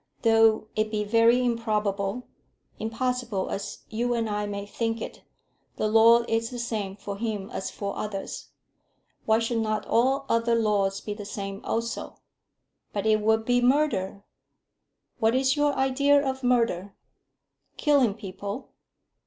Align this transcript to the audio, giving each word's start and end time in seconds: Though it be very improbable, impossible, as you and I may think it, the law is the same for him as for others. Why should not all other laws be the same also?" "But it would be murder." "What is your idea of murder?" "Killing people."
Though 0.23 0.65
it 0.75 0.89
be 0.89 1.03
very 1.03 1.45
improbable, 1.45 2.27
impossible, 2.79 3.51
as 3.51 3.83
you 3.91 4.15
and 4.15 4.27
I 4.27 4.47
may 4.47 4.65
think 4.65 4.99
it, 4.99 5.21
the 5.75 5.87
law 5.87 6.23
is 6.27 6.49
the 6.49 6.57
same 6.57 6.95
for 6.95 7.17
him 7.17 7.51
as 7.51 7.69
for 7.69 7.95
others. 7.95 8.47
Why 9.27 9.37
should 9.37 9.59
not 9.59 9.85
all 9.85 10.25
other 10.27 10.55
laws 10.55 11.01
be 11.01 11.13
the 11.13 11.23
same 11.23 11.61
also?" 11.63 12.17
"But 12.91 13.05
it 13.05 13.21
would 13.21 13.45
be 13.45 13.61
murder." 13.61 14.23
"What 15.19 15.35
is 15.35 15.55
your 15.55 15.73
idea 15.75 16.27
of 16.27 16.43
murder?" 16.43 16.95
"Killing 17.77 18.15
people." 18.15 18.69